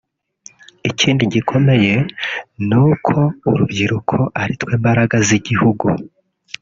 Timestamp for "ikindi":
0.89-1.23